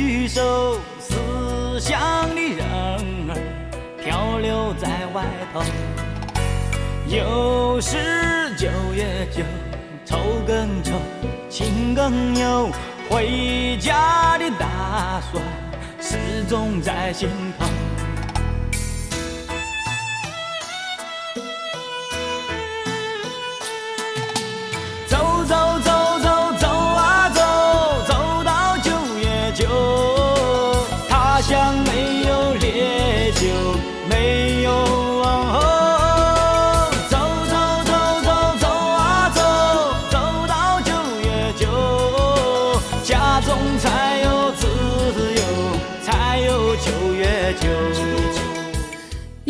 [0.00, 2.00] 举手，思乡
[2.34, 2.66] 的人
[3.28, 3.36] 儿
[4.02, 5.60] 漂流在外头。
[7.06, 7.98] 又是
[8.56, 9.42] 九月九，
[10.06, 10.92] 愁更愁，
[11.50, 12.70] 情更忧，
[13.10, 15.44] 回家的打算
[16.00, 16.16] 始
[16.48, 17.28] 终在心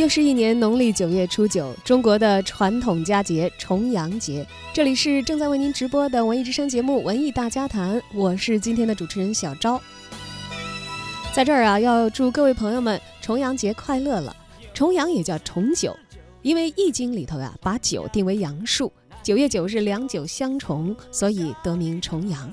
[0.00, 4.46] 又是一年农历九月初九，中国的传统佳节重阳节。
[4.72, 9.78] 这里是正在为您直播的文艺之声节目《文艺大家谈》，我是今天的主持人小昭。
[11.34, 14.34] 在这儿啊，要祝各位朋友们重阳节快乐了。
[14.72, 15.94] 重阳也叫重九，
[16.40, 18.90] 因为《易经》里头呀把九定为阳数，
[19.22, 22.50] 九月九日两九相重，所以得名重阳。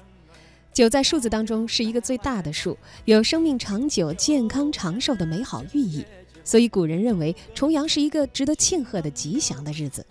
[0.73, 6.04] 九在数字当中是一个最大的数，有生命长久、健康长寿的美好寓意。
[6.48, 10.06] 所以古人认为重阳是一个值得庆贺的吉祥的日子。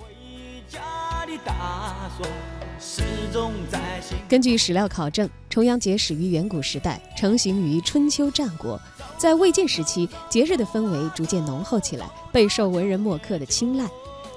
[4.28, 8.78] 根据史料考证，重阳节始于远古时代，成型于春秋战国。
[9.16, 13.88] 在魏晋时期，节日的氛围逐渐浓厚起来，备受文人墨客的青睐。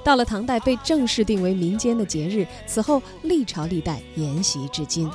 [0.02, 2.48] 到了唐代，被正式定为民间的节日。
[2.66, 5.12] 此后历朝历代沿袭至今。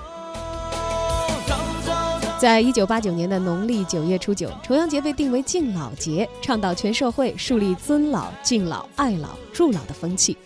[2.41, 10.37] 在一九八九年的农历九月初九，重阳节被定为敬老节，倡导全社会树立尊老、敬老、爱老、助老的风气。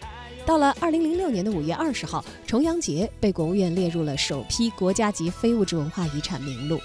[0.45, 6.79] 到了二零零六年的五月二十号，重阳节被国务院列入了首批国家级非物质文化遗产名录。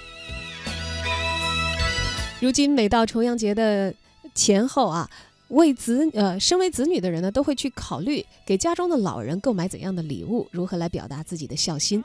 [2.39, 3.93] 如今每到重阳节的
[4.33, 5.09] 前后啊，
[5.49, 12.03] 为子呃身为子女的人呢，都会去考虑给家中的老人购买怎样的礼物，如何来表达自己的孝心。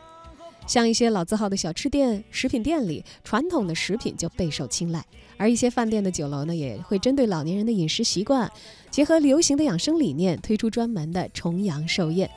[0.69, 5.01] 像一些老字号的小吃店、食品店里，传统的食品就备受青睐；
[5.39, 8.53] 而一些饭店的酒楼呢，也会针对老年人的饮食习惯，
[8.91, 12.31] 结合流行的养生理念，推出专门的重阳寿宴。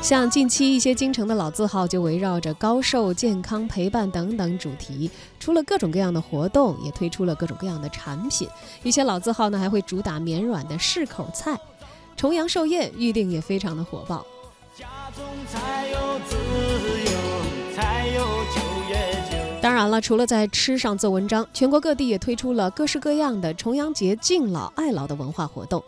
[0.00, 8.48] 像近期一些京城的老字号，就围绕着高寿、健康、陪伴等等主题，出了各种各样的活动，也推出了各种各样的产品。
[8.82, 11.58] 一些老字号呢，还会主打绵软的适口菜。
[12.16, 14.26] 重阳寿宴预定也非常的火爆。
[14.74, 16.36] 家中才有自
[17.04, 25.82] 由，才有九月九当然了，除了在吃上做文章，全国各地也推出了各式各样的重阳节敬老爱老的文化活动。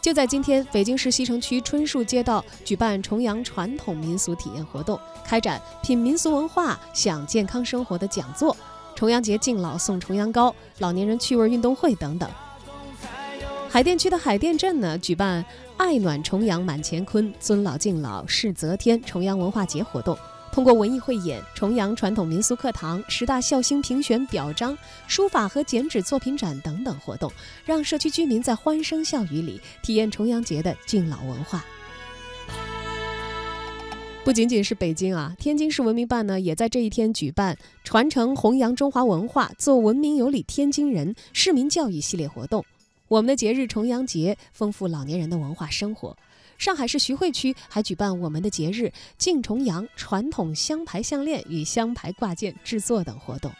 [0.00, 8.56] 就在今天，北京市西城区春树街道举办重阳传统民俗体验活动，开展品民俗文化、享健康生活的讲座，
[8.96, 12.28] 重阳节敬老送重阳糕、老年人趣味运动会等等。
[13.72, 15.42] 海淀区的海淀镇呢，举办
[15.78, 20.14] “爱暖重阳满乾坤，尊老敬老是则天”重阳文化节活动，
[20.52, 27.32] 通过文艺汇演、重阳传统民俗课堂、十大孝星评选表彰、书法和剪纸作品展等等活动，
[27.64, 31.64] 让社区居民在欢声笑语里体验重阳节的敬老文化。
[34.22, 42.62] 不仅仅是北京啊，天津市文明办呢，也在这一天举办“传承弘扬中华文化，做文明有礼天津人”市民教育系列活动。
[43.12, 46.16] 我们的节日重阳节丰富老年人的文化生活。
[46.56, 53.52] 上海市徐汇区还举办我们的节日敬重阳传统香牌项链与香牌挂件制作等活动。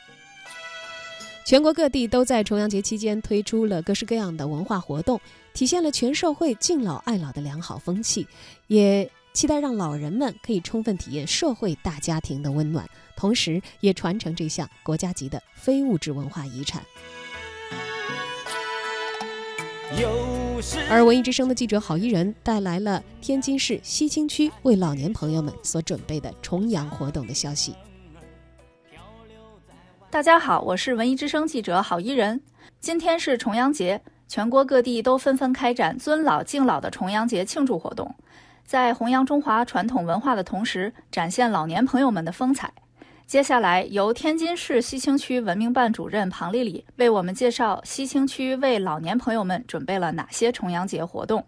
[1.44, 5.20] 全国各地都在重阳节期间推出了各式各样的文化活动，
[5.52, 8.26] 体现了全社会敬老爱老的良好风气，
[8.68, 16.82] 也期待让老人们可以充分体验社会大家庭的温暖，同时也传承这项国家级的非物质文化遗产。
[20.88, 27.74] 而文艺之声的记者郝一人带来了天津市西青区为老年朋友们所准备的重阳活动的消息。
[30.10, 32.40] 大家好，我是文艺之声记者郝一人。
[32.80, 38.14] 今天是重阳节，全国各地都纷纷开展尊老敬老的重阳节庆祝活动，
[38.64, 42.72] 在弘扬中华传统文化的同时，展现老年朋友们的风采。
[43.32, 51.42] 接下来，由天津市西青区文明办主任庞丽丽为我们介绍西青区为老年朋友们准备了哪些重阳节活动。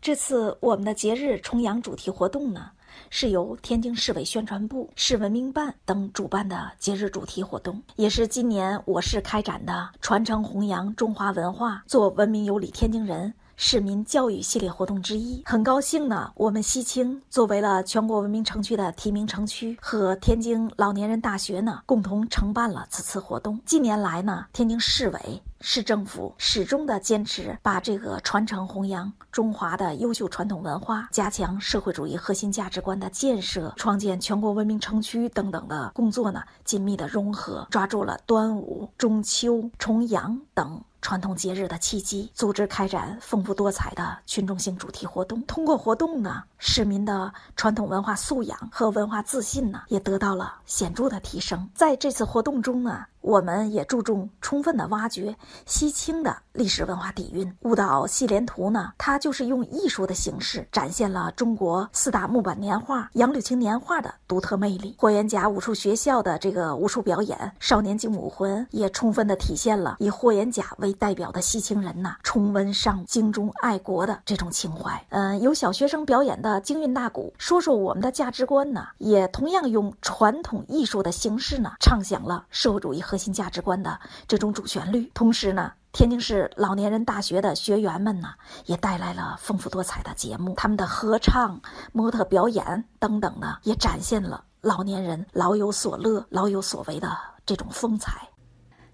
[0.00, 2.70] 这次我们的节日重阳主题活动呢，
[3.10, 15.42] 是由天津市委宣传部、市文明办等主办的节日主题活动，也是今年我市开展的“传承弘扬中华文化，做文明有礼天津人”市民教育系列活动之一。
[15.46, 23.58] 很高兴呢，我们西青作为了全国文明城区的提名城区，和天津老年人大学呢共同承办了此次活动。
[23.64, 25.42] 近年来呢，天津市委。
[25.62, 40.78] 市政府始终的坚持把这个传承弘扬中华的优秀传统文化，加强社会主义核心价值观的建设，创建全国文明城区等等的工作呢，紧密的融合，抓住了端午、中秋、重阳等。
[41.06, 45.40] 传统节日的契机，组织开展丰富多彩的群众性主题活动。
[45.42, 51.70] 通过活动呢，市民的传统文化素养和文化自信呢，也得到了显著的提升。
[51.76, 55.34] 在这次活动中呢，我们也注重充分的挖掘
[55.66, 57.52] 西青的历史文化底蕴。
[57.62, 64.94] 舞蹈戏莲图呢，它就是用艺术的形式展现了中国四大木板年画杨柳青年画的独特魅力。
[64.96, 75.04] 霍元甲武术学校的这个武术表演少年精武魂，也充分的体现了以霍元甲为代表的西青人呐，重温上京中爱国的这种情怀。
[75.08, 83.98] 嗯，有小学生表演的京韵大鼓，说说我们的价值观呢，也同样用传统艺术的形式呢，唱响了社会主义和核心价值观的
[84.28, 85.10] 这种主旋律。
[85.14, 88.28] 同时呢，天津市老年人大学的学员们呢，
[88.66, 91.58] 也带来了丰富多彩的节目，他们的合唱、
[91.92, 97.10] 模特表演等等呢，也展现了老年人老有所乐、老有所为的
[97.46, 98.28] 这种风采。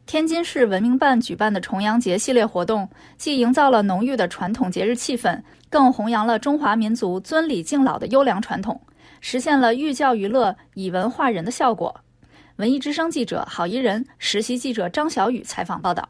[0.06, 8.80] 天津市文明办举办的重阳节系列活动，既营造了浓郁的传统节日气氛，更弘扬了中华民族尊礼敬老的优良传统，
[9.20, 11.92] 实现了寓教于乐、以文化人的效果。
[12.62, 16.08] 文艺之声记者郝怡人，实习记者张小雨采访报道。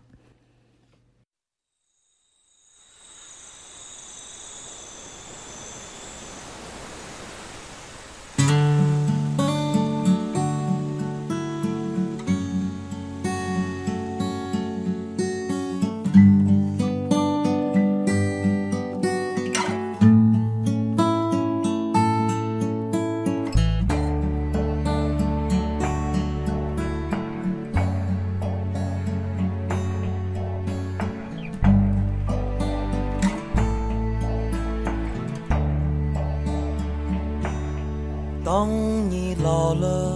[39.43, 40.12] 老了，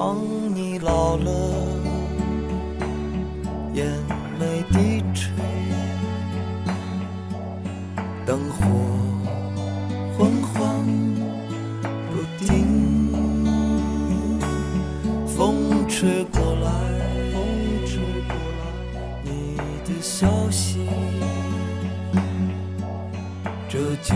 [0.00, 0.16] 当
[0.54, 1.28] 你老了，
[3.74, 3.84] 眼
[4.38, 5.32] 泪低垂，
[8.24, 8.62] 灯火
[10.16, 10.86] 昏黄
[12.12, 13.10] 不定，
[15.26, 16.70] 风吹过来，
[17.32, 17.42] 风
[17.84, 18.62] 吹过来，
[19.24, 20.86] 你的消息，
[23.68, 24.14] 这就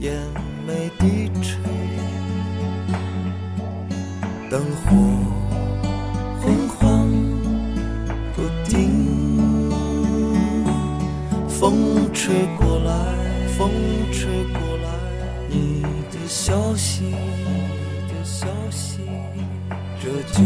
[0.00, 0.14] 眼
[0.66, 1.58] 眉低垂，
[4.50, 4.94] 灯火
[6.40, 7.08] 昏黄
[8.34, 8.70] 不定。
[11.48, 12.92] 风吹过来，
[13.56, 13.70] 风
[14.12, 14.88] 吹过来，
[15.48, 19.00] 你的消息，你的消息，
[19.98, 20.44] 这就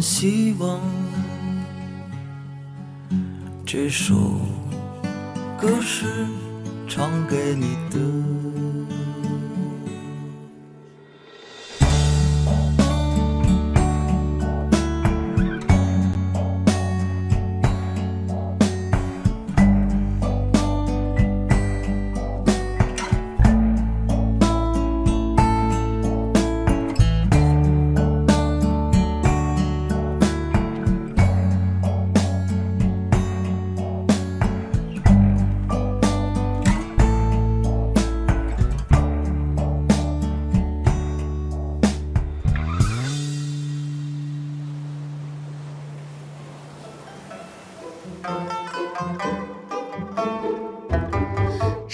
[0.00, 0.80] 希望
[3.66, 4.14] 这首
[5.60, 6.06] 歌是
[6.88, 8.69] 唱给你的。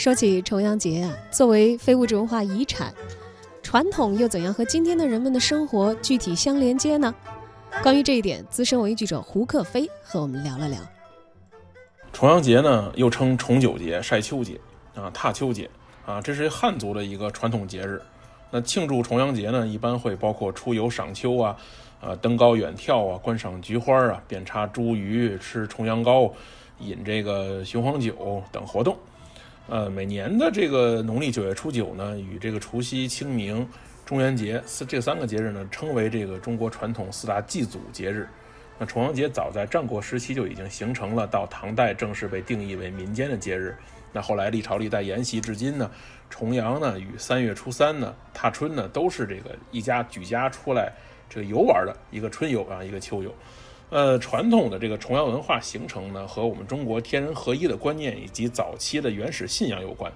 [0.07, 2.95] 说起重阳节啊，作为非物质文化遗产，
[3.61, 7.13] 传统又怎样和今天的人们的生活具体相连接呢？
[7.83, 10.79] 关于这一点，资深文艺记者胡克飞和我们聊了聊。
[12.13, 14.61] 重阳节呢，又称重九节、晒秋节
[14.95, 15.69] 啊、踏秋节
[16.07, 18.01] 啊，这是汉族的一个传统节日。
[18.53, 21.57] 那庆祝重阳节呢，一般会包括出游赏秋啊、
[22.01, 26.33] 啊登高远眺啊、观赏菊花啊、遍插茱萸、吃重阳糕、
[26.79, 28.97] 饮这个雄黄酒等活动。
[29.69, 33.69] 呃，每年的这个农历九月初九呢，与这个除夕、清明、
[34.05, 38.29] 中元节四这三个节日呢，称为这个中国传统四大祭祖节日。
[38.79, 43.77] 那重阳节早在战国时期就已经形成了，到唐代正式被定义为民间的节日。
[44.13, 45.91] 那后来历朝历代沿袭至今呢，
[46.31, 50.93] 重阳呢与三月初三呢、踏春呢，都是这个一家举家出来
[51.29, 53.35] 这个游玩的一个春游啊，一个秋游。
[53.89, 60.13] 呃，传统的这个重阳文化形成呢，和我们中国天人合一的观念以及早期的原始信仰有关。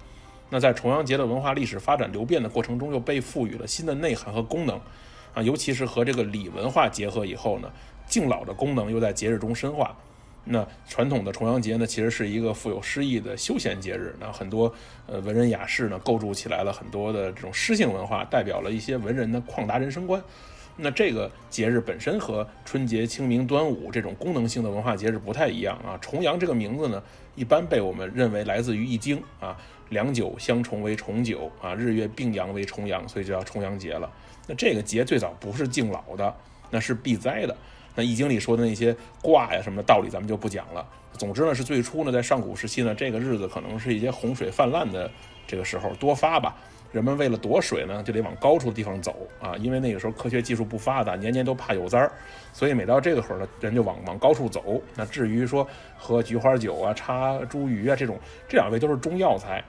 [0.48, 4.80] 那在重阳节的文化历史发展流变的过程中，又被赋予了新的内涵和功能
[5.32, 7.70] 啊，尤其是和这个礼文化结合以后呢，
[8.08, 9.96] 敬老的功能又在节日中深化。
[10.42, 14.16] 那传统的重阳节呢，其实是一个富有诗意的休闲节日。
[14.18, 14.74] 那很多
[15.06, 20.20] 呃文人雅士呢，构筑起来了很多的这种诗性文化，代表了一些文人的旷达人生观。
[20.82, 25.98] 那这个节日本身和春节、清明、端午这种功能性的文化节日不太一样啊。
[26.00, 27.02] 重阳这个名字呢，
[27.34, 29.54] 一般被我们认为来自于《易经》啊，
[29.90, 34.10] 良久相重为重九啊，日月并阳为重阳，所以就叫重阳节了。
[34.46, 36.34] 那这个节最早不是敬老的，
[36.70, 37.54] 那是避灾的。
[37.94, 40.86] 那《易经》里说的那些卦呀什么的道理，咱们就不讲了。
[41.12, 45.10] 总之呢，是最初呢，在上古时期呢，这个日子可能是一些洪水泛滥的
[45.46, 46.56] 这个时候多发吧。
[46.92, 52.10] 人们为了躲水呢，就得往高处的地方走啊，因为那个时候科学技术不发达，年年都怕有灾儿，
[52.52, 54.82] 所以每到这个会儿呢，人就往往高处走。
[54.96, 55.66] 那至于说
[55.96, 58.18] 喝菊花酒啊、插茱萸啊这种，
[58.48, 59.62] 这两位都是中药材，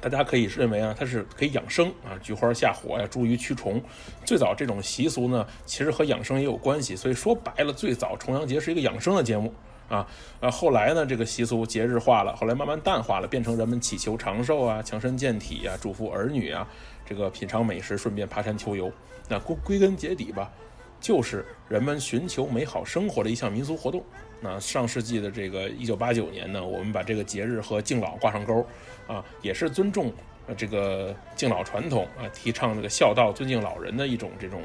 [0.00, 3.78] 大家可以认为啊，它是可以养生啊，菊花下火呀，茱萸驱虫。
[4.24, 9.52] 最早这种习俗呢，其实和养生也有关系，所以说白了，最早重阳节是一个养生的节目。
[9.92, 10.06] 啊，
[10.40, 16.66] 呃，后来呢，这个习俗节日化了，后来慢慢淡化了，变成人们祈求长寿啊、强身健体啊、祝福儿女啊，
[17.04, 18.90] 这个品尝美食，顺便爬山秋游。
[19.28, 20.50] 那归归根结底吧，
[20.98, 24.02] 就是人们寻求美好生活的一项民俗活动。
[24.40, 28.66] 那上世纪的这个一九八九年呢，我们把这个节日和敬老挂上钩，
[29.06, 30.10] 啊，也是尊重
[30.46, 34.62] 呃这个敬老传统啊，提倡这个孝道、尊敬老人的一种这种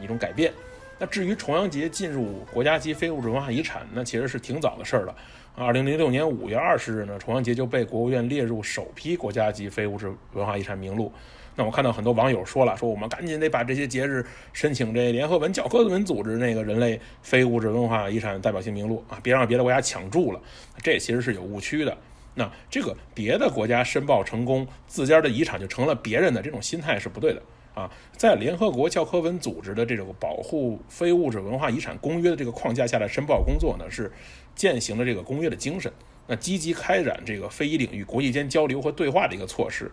[0.00, 0.52] 一种改变。
[1.00, 5.16] 那至于重阳节进入国家级非物质文化遗产，那其实是挺早的事儿了。
[5.56, 11.10] 二零零六年五月二十日呢，重阳节就被国务院列入首批国家级非物质文化遗产名录。
[11.56, 20.40] 那我看到很多网友说了，说我们赶紧得把这些节日申请这联合文教科文组织那个人类非物质文化遗产代表性名录啊，别让别的国家抢注了。
[20.82, 21.96] 这其实是有误区的。
[22.34, 27.42] 那这个别的国家申报成功，自家的遗产就成了别人的，这种心态是不对的
[27.74, 27.90] 啊！
[28.16, 34.10] 在联合国教科文组织的这种保护非物质文化遗产公约的这个框架下的申报工作呢，是
[34.54, 35.92] 践行了这个公约的精神，
[36.26, 39.90] 那积极开展这个非遗领域国际间交流和对话的一个措施。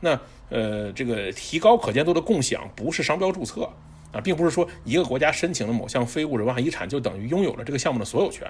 [0.00, 0.18] 那
[0.50, 3.68] 呃，这个提高可见度的共享不是商标注册
[4.12, 8.46] 啊，并不是说一个国家申请了某项非物质文化遗产就等于拥有了这个项目的所有权，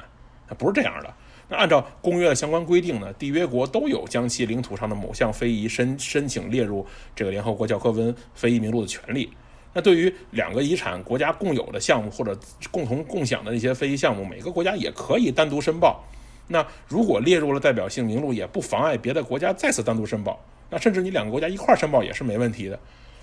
[0.49, 1.14] 啊，不是这样的。
[1.49, 6.87] 那按照公约的相关规定呢，缔约国都有将其领土上的某项非遗申申请列入
[7.17, 9.31] 这个联合国教科文非遗名录的权利。
[9.73, 12.38] 那对于两个遗产国家共有的项目或者
[12.71, 16.05] 共同共享的那些非遗项目，每个国家也可以单独申报。
[16.49, 20.43] 那如果列入了代表性名录，也不妨碍别的国家再次单独申报。
[20.71, 22.78] 那甚至你两个国家一块儿申报也是没问题的。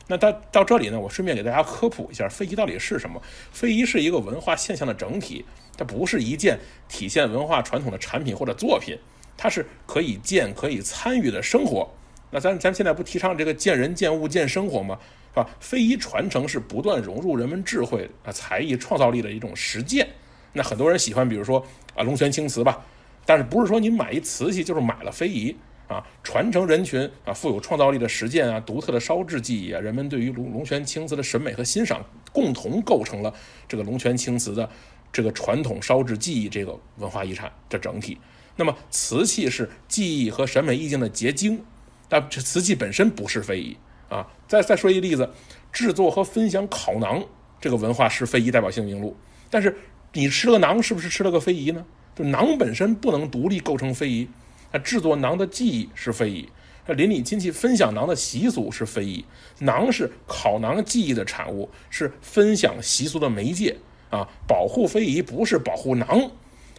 [0.07, 3.19] 那到到这里呢，我顺便给大家科普一下，非遗到底是什么？
[3.51, 5.43] 非遗是一个文化现象的整体，
[5.75, 8.95] 它不是一件体现文化传统的产品或者作品，
[9.35, 11.89] 它是可以见、可以参与的生活。
[12.29, 14.99] 那咱咱现在不提倡这个见人、见物、见生活吗？
[15.33, 15.49] 是吧？
[15.59, 20.07] 非遗传承是不断融入人们智慧啊、才艺、创造力的一种实践。
[20.53, 22.85] 那很多人喜欢，比如说啊龙泉青瓷吧，
[23.25, 25.55] 但是不是说你买一瓷器就是买了非遗？
[25.87, 33.33] 啊，传承人群啊，富有创造力的实践啊，独特的烧制技艺啊，人们对于龙龙泉青瓷的审美和欣赏，共同构成了
[33.67, 34.69] 这个龙泉青瓷的
[35.13, 38.17] 这个传统烧制技艺这个文化遗产的整体。
[38.55, 41.63] 那么，瓷器是技艺和审美意境的结晶，
[42.07, 43.77] 但这瓷器本身不是非遗
[44.09, 44.25] 啊。
[44.47, 45.29] 再再说一例子，
[45.71, 47.25] 制作和分享烤馕
[47.59, 49.15] 这个文化是非遗代表性名录，
[49.49, 49.77] 但是
[50.13, 51.85] 你吃了馕，是不是吃了个非遗呢？
[52.15, 54.27] 就馕本身不能独立构成非遗。
[54.71, 56.49] 那制作馕的技艺是非遗，
[56.85, 59.23] 那邻里亲戚分享馕的习俗是非遗。
[59.59, 63.77] 馕是烤馕技艺的产物，是分享习俗的媒介
[64.09, 64.27] 啊。
[64.47, 66.29] 保护非遗不是保护馕，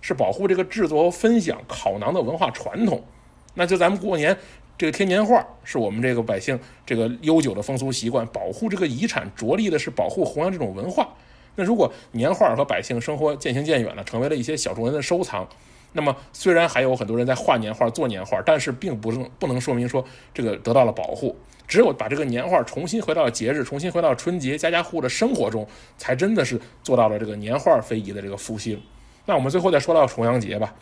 [0.02, 3.02] 是保护这个制作和分享烤馕的文化传统。
[3.54, 4.36] 那就咱们过年
[4.76, 8.26] 这个贴年画，是我们这个百姓这个悠久的风俗习惯。
[8.26, 11.08] 保护这个遗产，着力的是保护弘扬这种文化。
[11.54, 15.48] 那如果年画和百姓生活渐行渐远了，成为了一些小众人的收藏。
[15.92, 21.36] 那么，虽然还有很多人在画年画、做年画，但是并不能不能说明说这个得到了保护。
[21.66, 25.66] 只有把这个年画重新回到节日，重新回到春节，家家户户的生活中，
[25.98, 28.80] 才真的是做到了这个年画非遗的这个复兴。
[29.24, 30.72] 那我们最后再说到重阳节吧。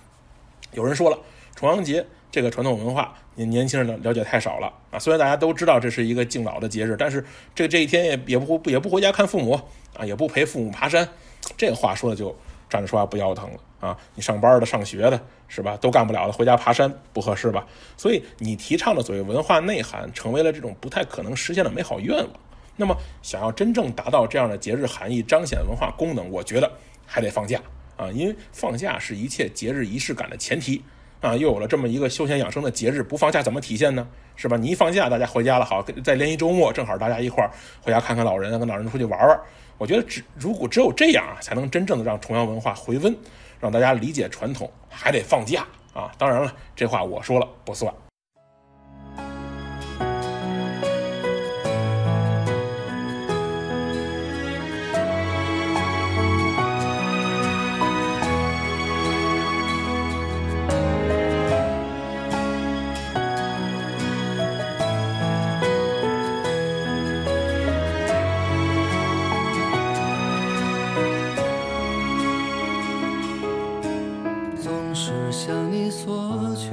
[0.72, 1.18] 有人说了，
[1.56, 4.98] 重阳节这个传统文化，年年轻人的了解太少了啊。
[4.98, 9.58] 虽然大家都知道这是一个敬老的节日，但是这这一天也也不也不回家看父母
[9.96, 11.08] 啊，也不陪父母爬山，
[11.56, 12.36] 这个话说的就
[12.74, 13.60] 站着说话不腰疼了。
[13.78, 15.76] 啊，你上班的、上学的，是吧？
[15.76, 17.64] 都干不了了，回家爬山不合适吧？
[17.96, 22.30] 所以你提倡的所谓文化内涵，成为了这种不太可能实现的美好愿望。
[22.74, 26.68] 那么，想要真正达到这样的节日含义，彰显文化功能，我觉得
[27.06, 27.60] 还得放假
[27.96, 30.82] 啊，因为放假是一切节日仪式感的前提
[31.24, 31.37] 啊。
[31.37, 34.06] 又有了这么一个休闲养生的节日，不放假怎么体现呢？
[34.37, 34.56] 是吧？
[34.56, 37.50] 你一放假，大家回家了，好，再连一周末，正好大家一块儿
[37.82, 39.40] 回家看看老人，跟老人出去玩玩。
[39.78, 43.16] 我觉得只如果只有这样啊，才能真正的让重阳文化回温。
[43.60, 46.12] 让大家理解传统，还得放假啊！
[46.18, 47.90] 当然了，这话我说了不算。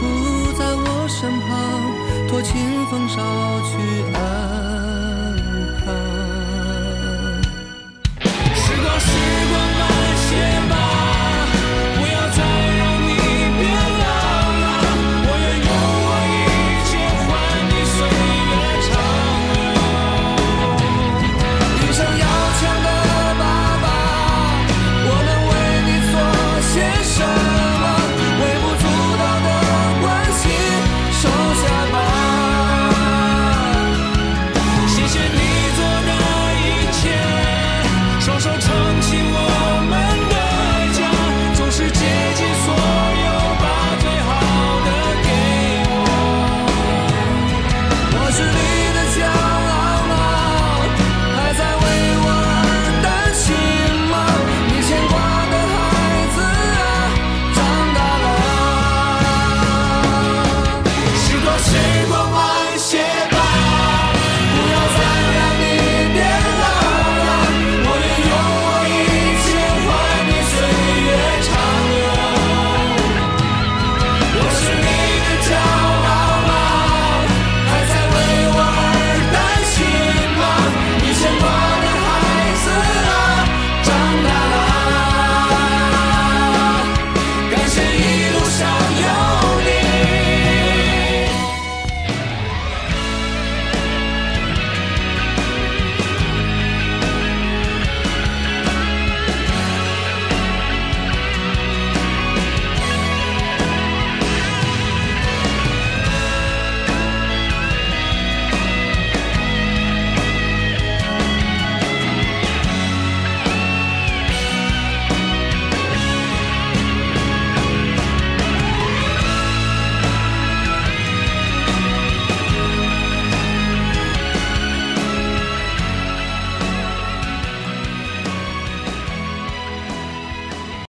[0.00, 1.48] 不在我身旁
[2.26, 3.20] 托清风捎
[3.68, 3.72] 去
[4.14, 4.18] 安
[5.78, 5.84] 康。
[8.54, 9.12] 时光时
[9.50, 9.54] 光